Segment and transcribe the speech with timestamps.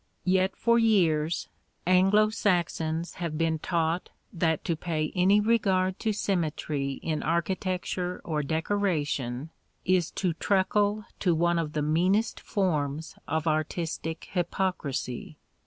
[0.25, 1.47] Yet for years
[1.85, 8.41] Anglo Saxons have been taught that to pay any regard to symmetry in architecture or
[8.41, 9.51] decoration
[9.85, 15.37] is to truckle to one of the meanest forms of artistic hypocrisy.